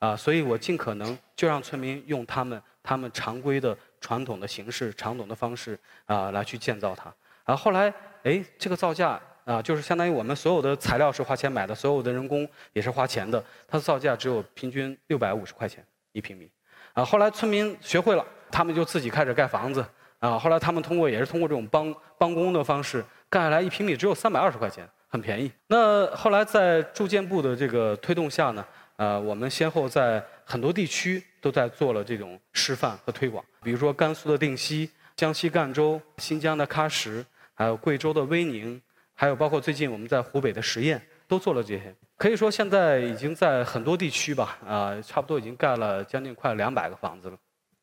[0.00, 7.10] 啊，所以我尽可能就让村民用他们他们常规的传统的形式、传统的方式啊来去建造它。
[7.44, 7.90] 啊，后来
[8.24, 9.18] 哎，这个造价。
[9.48, 15.82] 啊，就是相当于我们所有的材料是花钱买的，所有的人工也是花钱的，它的造价只有平均六百五十块钱
[16.12, 16.50] 一平米。
[16.92, 19.82] 啊，后来村民学会了，他们就自己开始盖房子。
[20.18, 25.50] 啊，后来他们通过也是通过这种帮帮工的方式盖下来，一平米只有三百二十块钱，很便宜。
[25.68, 28.62] 那后来在住建部的这个推动下呢，
[28.96, 38.78] 呃，我们先后在很多地区都在做了这种示范和推广，比如说甘肃的定西、江西赣州、新疆的喀什，还有贵州的威宁。
[39.20, 47.36] 还有包括最近我们在湖北的实验都做了这些，可以说现在已经在很多地区吧，啊，差不多已经盖了将近快两百个房子了。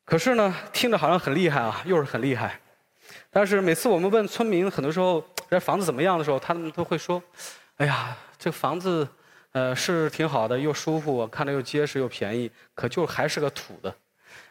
[0.06, 2.58] 可是呢，听着好像很厉害啊，又是很厉害。
[3.30, 7.22] 但是每次我们问村民，很多时候这房子怎么样的时候，他们都会说
[7.76, 9.06] ：“哎呀，这房子，
[9.52, 13.94] 呃，是挺好的，又舒服，看着又结实又便宜，可就还是个土的，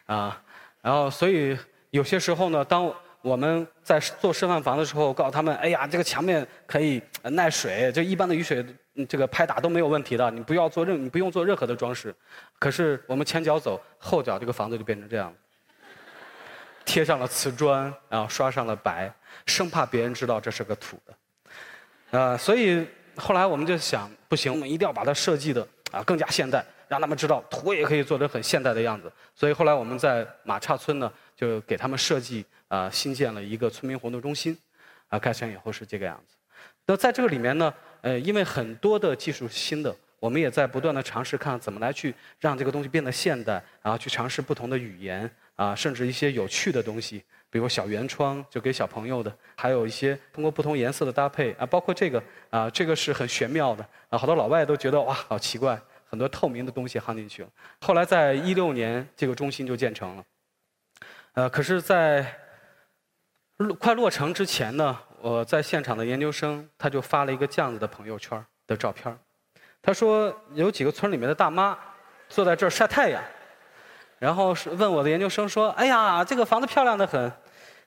[0.06, 0.40] 啊。”
[0.82, 1.58] 然后所以
[1.90, 2.94] 有些时候呢，当
[3.26, 8.64] 我们在做示范房的时候，告诉他们：“哎呀，这个墙面可以耐水，就一般的雨水
[9.08, 12.14] 这个拍打都没有问题的，你不要做任，你不用做任何的装饰。”
[12.60, 15.34] 可是我们前脚走，后脚这个房子就变成这样，
[16.84, 19.12] 贴上了瓷砖，然后刷上了白，
[19.44, 22.16] 生怕别人知道这是个土的。
[22.16, 22.86] 啊，所以
[23.16, 29.12] 后来我们就想，不行，我们一定要把它设计的啊更加现代，让他们知道土也可以做成很现代的样子。
[29.34, 32.44] 所以后来我们在马岔村呢，就给他们设计。
[32.68, 34.58] 啊，新建了一个村民活动中心，
[35.06, 36.34] 啊，盖成以后是这个样子。
[36.84, 52.20] 那在这个里面呢，呃，因为很多的技术新的，我们也在不断的尝试，看怎么来去让这个东西变得现代，然后去尝试不同的语言，啊，甚至一些有趣的东西，比如小圆窗，就给小朋友的，还有一些通过不同颜色的搭配，啊，包括这个，
[52.50, 57.48] 啊，这个是很玄妙的，啊，好多老外都觉得哇，好奇怪，很多透明的东西夯进去了。
[57.80, 60.24] 后来在一六年，这个中心就建成了，
[61.36, 62.24] 呃，可是，在
[63.58, 69.14] 落快落成之前呢，我在现场的研究生他就发了一个这样子的朋友圈的照片
[69.82, 71.78] 他说有几个村里面的大妈
[72.26, 73.22] 坐在这儿晒太阳，
[74.18, 77.30] 然后是问我的研究生说：“哎呀，这个房子漂亮的很，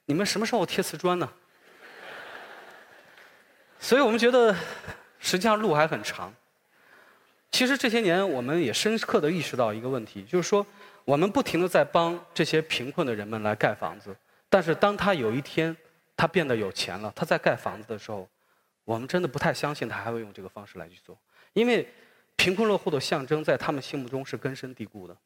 [0.05, 1.27] 你们什么时候贴瓷砖呢？”
[3.81, 4.55] 所以我们觉得
[5.17, 6.31] 实际上路还很长。
[7.49, 10.63] 其实这些年我们也深刻的意识到一个问题，就是说
[11.09, 14.15] 我们不停的在帮这些贫困的人们来盖房子。
[14.47, 15.75] 但是当他有一天
[16.15, 18.29] 他变得有钱了，他在盖房子的时候，
[18.85, 21.17] 我们真的不太相信他还会用这个方式来去做，
[21.53, 21.91] 因为
[22.35, 25.17] 贫困落户的象征在他们心目中是根深蒂固的，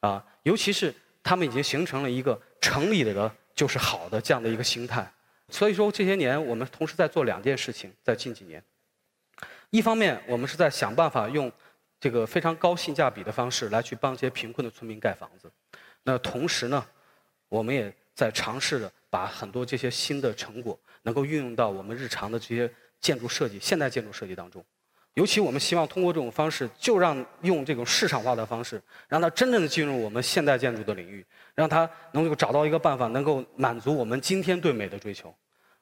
[0.00, 5.06] 啊，尤其是他们已经形成了一个城里的人就是好的这样的一个心态。
[5.50, 8.64] 所以说这些年我们同时在做两件事情，在近几年，
[9.68, 11.52] 一方面我们是在想办法用
[12.02, 15.50] 这个非常高性价比的方式来去帮这些贫困的村民盖房子，
[16.02, 16.84] 那同时呢，
[17.48, 17.90] 我们也。
[18.14, 24.62] 在尝试着把很多这些新的成果能够运用到我们日常的这些建筑设计、现代建筑设计当中，
[25.14, 35.34] 尤其我们希望通过这种方式，就让用这种市场化的方式，让它真正的进入我们现代建筑的领域，让它能够找到一个办法，能够满足我们今天对美的追求。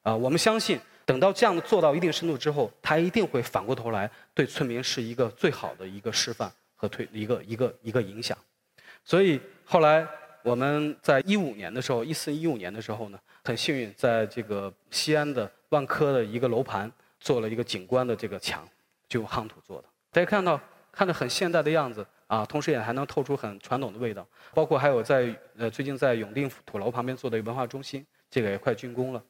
[0.03, 8.37] 啊，我们相信，等到这样的做到一定深度之后，它一定会反过头来对村民是一个最好的一个示范和推一个一个一个影响。
[9.03, 10.07] 所以后来
[10.43, 18.67] 我们在一五年的时候，一四一五年的时候呢，很幸运在这个西安的万科的一个楼盘做了一个景观的这个墙。
[19.07, 20.57] 就用夯土做的，大家看到
[20.89, 24.25] 看着很现代的样子啊，同时也还能透出很传统的味道。
[24.53, 29.21] 包括还有在呃最近在永定土楼旁边做的文化中心，这个也快竣工了。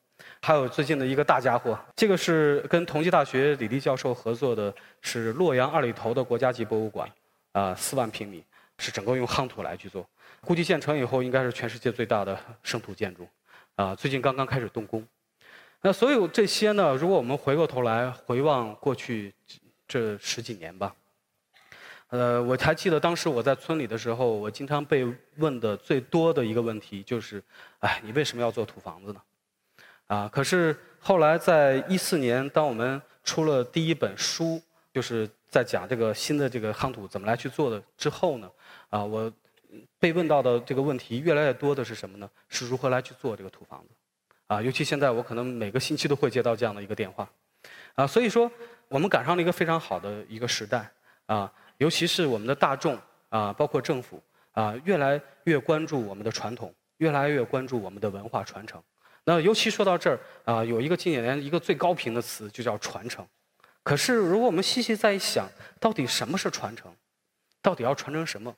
[0.41, 7.09] 还有最近的一个大家伙，这个是跟同济大学李立教授合作的，是洛阳二里头的国家级博物馆，
[7.51, 8.43] 啊，四万平米，
[8.77, 10.07] 是整个用夯土来去做，
[10.41, 13.27] 估计建成以后应该是全世界最大的生土建筑，
[13.75, 15.05] 啊，最近刚刚开始动工。
[15.81, 19.33] 那所有这些呢，如果我们回过头来回望过去。
[19.87, 20.95] 这十几年吧，
[22.07, 25.05] 呃，我还记得当时我在村里的时候，我经常被
[25.35, 27.43] 问的最多的一个问题就是：
[27.79, 29.21] 哎，你为什么要做土房子呢？
[30.11, 34.61] 啊，可是后来在一四年，当我们出了第一本书，
[34.93, 38.51] 就是在讲这个新的这个夯土怎么来去做的之后呢，
[38.89, 39.31] 啊，我
[39.97, 42.29] 被问到的这个问题越来越多的是什么呢？
[42.49, 43.95] 是如何来去做这个土房子？
[44.47, 47.29] 啊，尤其现在我可能每个星期都会接到这样的一个电话，
[47.95, 48.51] 啊，所以说。
[48.91, 50.85] 我们赶上了一个非常好的一个时代
[51.25, 54.21] 啊，尤其是我们的大众啊，包括政府
[54.51, 58.83] 啊，越来越关注我们的传统，越来越关注我们的文化传承。
[59.23, 63.25] 那尤其说到这儿啊，有一个近几年一个最高频的词就叫传承。
[63.83, 66.93] 可是如果我们细细再一想，到底什么是传承？
[67.61, 68.55] 到底要传承什么？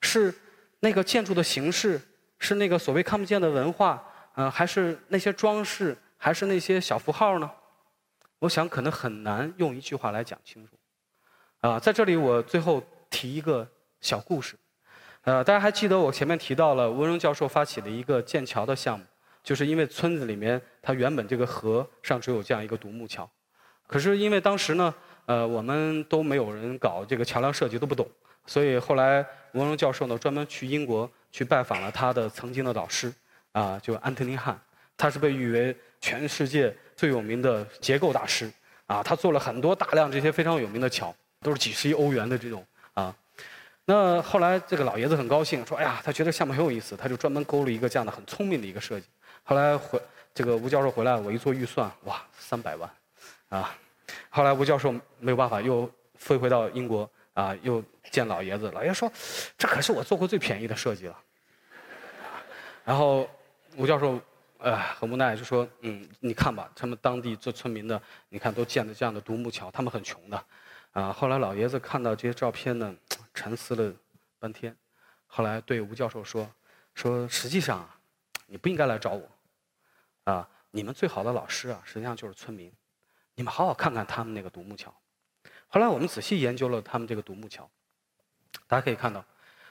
[0.00, 0.34] 是
[0.80, 2.00] 那个建筑的形式？
[2.38, 4.02] 是那个所谓看不见的文化？
[4.34, 5.96] 呃，还是那些装饰？
[6.16, 7.50] 还是那些小符号呢？
[8.40, 10.74] 我想可能很难用一句话来讲清楚，
[11.60, 13.68] 啊，在这里我最后提一个
[14.00, 14.54] 小故事，
[15.24, 19.04] 呃，大家还记得我前面提到了温荣教授发起的一个建桥的项目，
[19.42, 23.28] 就是因为村子里面它原本这个河上只有这样一个独木桥，
[23.86, 24.94] 可是因为当时呢，
[25.26, 28.08] 呃，我们都没有人搞这个桥梁设计都不懂，
[28.46, 33.12] 所以后来温荣教授呢专门去英国去拜访了他的曾经的导师，
[33.52, 34.60] 啊，就安特尼汉，
[34.96, 36.76] 他是被誉为全世界。
[36.96, 38.52] 最有名的结构大师，
[38.84, 43.16] 啊，他做了很多大量这些非常有名的桥，都是几十亿欧元的这种啊。
[43.86, 49.06] 那后来这个老爷子很高兴，说：“哎呀，他觉得项目很有意思，他就专门勾了一个这样的很聪明的一个设计。”
[49.42, 50.00] 后来回
[50.34, 52.90] 这个吴教授回来，我一做预算，哇，三百万，
[53.48, 53.76] 啊。
[54.28, 58.70] 后来吴教授没有办法，又飞回到英国啊，又见老爷子。
[58.72, 59.12] 老爷子说
[59.58, 61.18] ：“这可是我做过最便宜的设计了。”
[62.84, 63.28] 然后
[63.76, 64.20] 吴教授。
[64.62, 67.98] 呃，很无奈，就说，嗯，你看吧，他们当地做村民的，
[68.28, 70.44] 你看都建的这样的独木桥，他们很穷的，
[70.92, 72.94] 啊，后来老爷子看到这些照片呢，
[73.32, 73.90] 沉思了
[74.38, 74.76] 半天，
[75.26, 76.46] 后来对吴教授说，
[76.94, 77.96] 说实际上啊，
[78.50, 79.28] 你不应该来找我，
[80.24, 82.70] 啊，你们最好的老师啊，实际上就是村民，
[83.36, 84.92] 你们好好看看他们那个独木桥。
[85.68, 87.70] 后来我们仔细研究了他们这个独木桥，
[88.66, 89.24] 大家可以看到，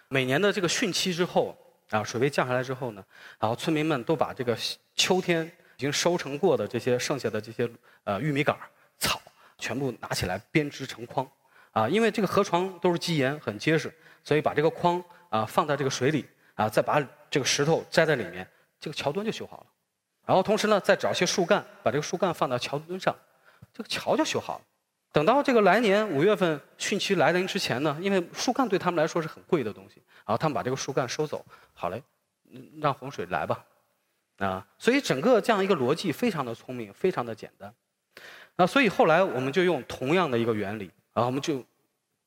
[0.08, 1.56] 每年的这个汛期之后。
[1.90, 3.04] 啊，水位降下来之后呢，
[3.40, 4.56] 然后村民们都把这个
[4.94, 5.44] 秋天
[5.76, 7.68] 已经收成过的这些剩下的这些
[8.04, 8.56] 呃玉米杆
[9.00, 9.20] 草，
[9.58, 11.28] 全部拿起来编织成筐。
[11.72, 13.92] 啊，因为这个河床都是基岩，很结实，
[14.24, 18.48] 所以把这个筐啊放在这个水里，啊再把这个石头栽在里面，
[18.80, 19.66] 这个桥墩就修好了。
[20.26, 23.16] 然后同时呢，再找些树干，把这个树干放到桥墩上，
[23.74, 24.62] 这个桥就修好了。
[25.12, 32.04] 等到这个来年五月份汛期来临之前呢，因为树干对他们来说是很贵的东西，然后他们把这个树干收走，好嘞，
[32.80, 33.66] 让洪水来吧，
[34.38, 37.74] 啊，所以整个这样一个逻辑非常的聪明，非常的简单，
[38.56, 41.66] 那所以后来我们就用同样的一个原理，然后我们就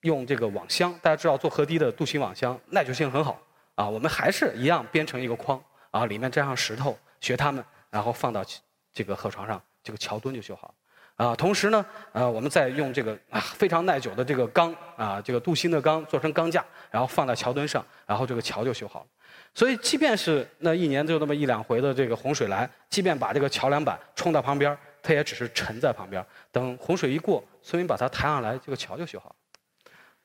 [0.01, 3.41] 用这个网箱，大家知道做河堤的镀锌网箱耐久性很好，
[3.77, 5.63] 啊，我们还是一样编成一个框，
[5.93, 8.45] 啊，里面沾上石头，学他们，然后放到
[8.93, 10.75] 这个河床上，这个桥墩就修好了。
[11.15, 19.07] 啊，同时呢，呃，我们再用这个啊非常耐久的这个钢啊，这个镀锌的钢做成钢架，然后放在桥墩上，然后这个桥就修好了。
[19.55, 26.25] 所以，即便是那一年就那么一两回的这个洪水来，即便把这个桥梁板冲到旁边，它也只是沉在旁边。
[26.51, 29.37] 等洪水一过，村民把它抬上来，这个桥就修好了。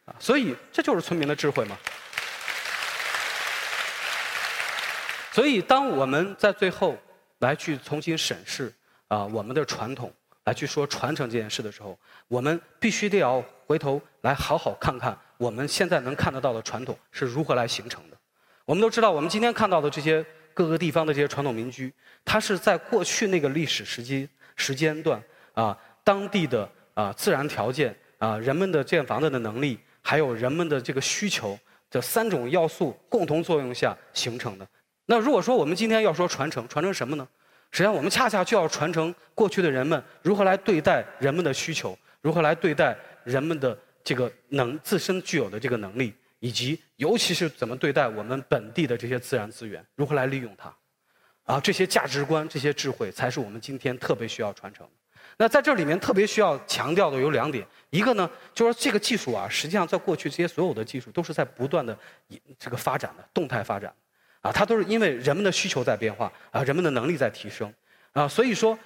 [0.06, 1.78] 啊，所以这就是村民的智慧嘛。
[5.38, 6.98] 所以，当我们在最后
[7.42, 8.74] 来去重新审视
[9.08, 10.12] 啊我们的传统。
[10.46, 11.96] 来去说传承这件事的时候，
[12.28, 18.18] 我们必须得要回头来好好看看我们现在能看得到的传统是如何来形成的。
[18.66, 20.26] 我们都知道，我们今天看到的这些
[20.56, 21.94] 各个地方的这些传统民居，
[22.26, 25.22] 它是在过去那个历史时期时间段
[25.54, 31.60] 啊，当地的啊自然条件啊人们的建房子的能力，还有人们的这个需求
[31.92, 34.66] 这三种要素共同作用下形成的。
[35.08, 37.28] 那如果说我们今天要说传承，传承什么呢？
[37.72, 50.74] 实际上，我们恰恰就要传承过去的人们如何来对待人们的需求，如何来对待人们的这个能自身具有的这个能力，以及尤其是怎么对待我们本地的这些自然资源，如何来利用它。
[51.44, 54.86] 啊，这些价值观、这些智慧，才是我们今天特别需要传承。
[55.38, 61.98] 那在这里面特别需要强调的有两点，一个呢，就是说这个技术啊，实际上在过去这些所有的技术都是在不断的
[62.60, 63.94] 这个发展的动态发展，
[64.48, 67.74] 啊，它都是因为人们的需求在变化，啊，人们的能力在提升，
[68.14, 68.78] 啊，所以说，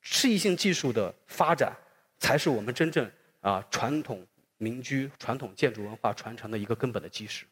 [0.00, 1.76] 适宜性技术的发展，
[2.18, 3.10] 才是我们真正
[3.40, 4.26] 啊传统
[4.56, 7.44] 民居、传统建筑文化传承的一个根本的基石。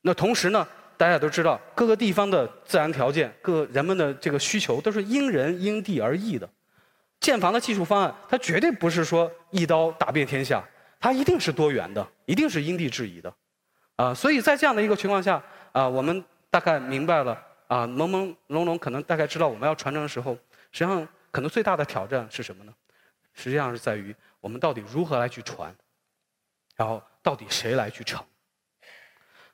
[0.00, 0.66] 那同时呢？
[0.96, 6.48] 大家都知道，各个地方的自然条件、各人们的这个需求都是因人因地而异的。
[7.18, 10.62] 建房的技术方案，它绝对不是说一刀打遍天下，
[11.00, 13.34] 它一定是多元的，一定是因地制宜的。
[13.96, 15.42] 啊，所以在这样的一个情况下，
[15.72, 16.24] 啊，我们
[16.54, 17.32] 大概明白了，
[17.66, 20.34] 啊，朦朦胧胧可能大概知道我们要传承的时候，
[20.70, 22.72] 实际上可能最大的挑战是什么呢？
[23.32, 25.74] 实际上是在于我们到底如何来去传，
[26.76, 28.24] 然后到底谁来去承。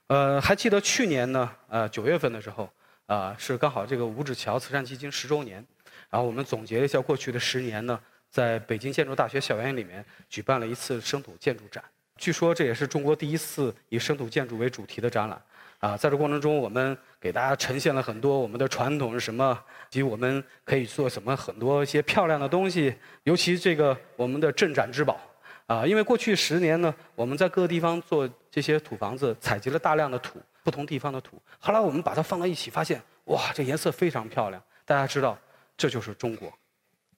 [0.08, 2.70] 呃，还记得去年呢，呃，九月份的时候，
[3.06, 5.66] 啊，是刚好这个五指桥慈善基金十周年，
[6.10, 7.98] 然后我们总结了一下过去的十年呢，
[8.28, 11.82] 在北京建筑大学校园里面举办了一次生土建筑展。
[12.18, 15.42] 据说这也是中国第一次以生土建筑为主题的展览。
[15.80, 19.58] 啊，在这过程中，我们给大家呈现了很多我们的传统是什么，
[19.88, 25.18] 及我们可以做什么很多一些漂亮的东西，尤其这个我们的镇展之宝。
[25.66, 31.40] 啊，因为过去十年呢，我们在各个地方做这些土房子，采集了大量的土，不同地方的土。
[31.58, 34.62] 后来我们把它放到一起，发现哇，这颜色非常漂亮。
[34.84, 35.38] 大家知道，
[35.76, 36.52] 这就是中国，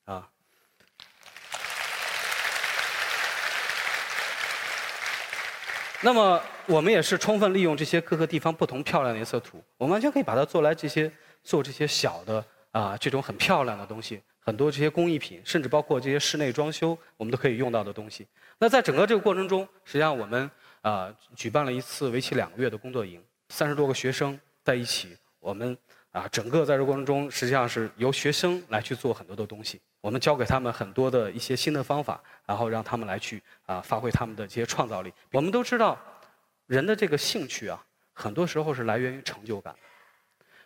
[0.04, 0.28] 啊。
[6.04, 11.10] 那么我们也是充分利用这些各个地方不同漂亮的颜色土，我们完全可以把它做来这些
[11.44, 14.20] 做这些小的啊这种很漂亮的东西。
[14.40, 18.26] 很多这些工艺品，甚至包括这些室内装修，我们都可以用到的东西。
[18.58, 20.50] 那在整个这个过程中，实际上我们
[20.80, 25.78] 啊举办了一次为期两个月的工作营，三十多个学生在一起，我们
[26.10, 29.80] 啊整个在这过程中，实际上是由学生来去做很多的东西。
[30.02, 35.10] 我们教给他们很多的一些新的方法，然后让他们来去啊发挥他们的这些创造力。
[35.30, 35.96] 我们都知道，
[36.66, 37.82] 人的这个兴趣啊，
[38.12, 39.74] 很多时候是来源于成就感。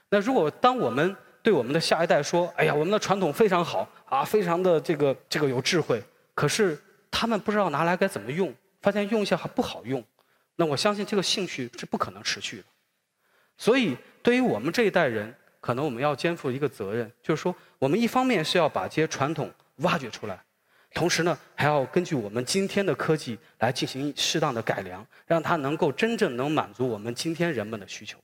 [0.09, 6.03] 那如果当我们对我们的下一代说：“哎呀，我们的传统非常好啊，非常的这个这个有智慧。”
[6.34, 6.76] 可是
[7.11, 10.03] 他们不知道拿来该怎么用，发现用一下还不好用。
[10.57, 12.64] 那我相信这个兴趣是不可能持续的。
[13.59, 15.34] 所以，对于我们这一代人，
[15.66, 20.38] 可能我们要肩负一个责任，就是说，我们一方面是要把这些传统挖掘出来，
[20.94, 28.16] 同时呢，还要根据我们今天的科技来进行适当的改良，让它能够真正能满足我们今天人们的需求。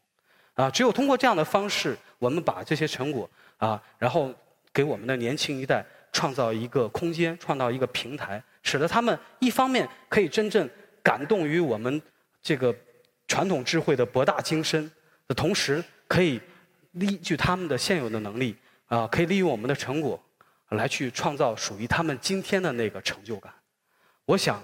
[0.55, 4.33] 啊，只有通过这样的方式，我们把这些成果啊，然后
[4.73, 10.71] 给我们的年轻一代创造一个空间，创造一个平台，使得他们一方面可以真正
[11.03, 12.01] 感动于我们
[12.41, 12.73] 这个
[13.27, 14.89] 传统智慧的博大精深
[15.27, 16.41] 的同时，可以
[16.93, 20.23] 依据他们的现有的能力啊，可以利用我们的成果
[20.71, 23.53] 来去创造属于他们今天的那个成就感。
[24.25, 24.63] 我想，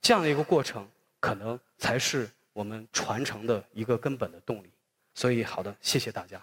[0.00, 4.70] 这样的一个过程，可能才是我们传承的一个根本的动力。
[5.14, 6.40] 所以，好的，谢谢大家。